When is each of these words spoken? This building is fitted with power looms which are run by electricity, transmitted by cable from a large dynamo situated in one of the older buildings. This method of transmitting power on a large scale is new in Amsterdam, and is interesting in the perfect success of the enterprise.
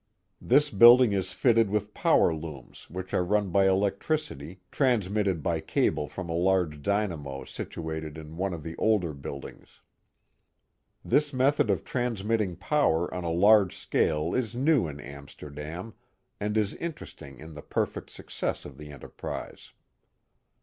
This 0.41 0.71
building 0.71 1.11
is 1.11 1.31
fitted 1.31 1.69
with 1.69 1.93
power 1.93 2.33
looms 2.33 2.89
which 2.89 3.13
are 3.13 3.23
run 3.23 3.51
by 3.51 3.67
electricity, 3.67 4.59
transmitted 4.71 5.43
by 5.43 5.59
cable 5.61 6.07
from 6.07 6.27
a 6.27 6.33
large 6.33 6.81
dynamo 6.81 7.43
situated 7.45 8.17
in 8.17 8.35
one 8.35 8.51
of 8.51 8.63
the 8.63 8.75
older 8.77 9.13
buildings. 9.13 9.81
This 11.05 11.31
method 11.33 11.69
of 11.69 11.83
transmitting 11.83 12.55
power 12.55 13.13
on 13.13 13.23
a 13.23 13.29
large 13.29 13.77
scale 13.77 14.33
is 14.33 14.55
new 14.55 14.87
in 14.87 14.99
Amsterdam, 14.99 15.93
and 16.39 16.57
is 16.57 16.73
interesting 16.73 17.37
in 17.37 17.53
the 17.53 17.61
perfect 17.61 18.09
success 18.09 18.65
of 18.65 18.79
the 18.79 18.89
enterprise. 18.91 19.71